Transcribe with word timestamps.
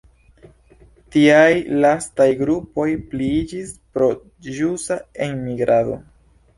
Tiaj 1.15 1.51
lastaj 1.83 2.27
grupoj 2.41 2.89
pliiĝis 3.13 3.77
pro 3.95 4.11
ĵusa 4.59 5.03
enmigrado. 5.31 6.05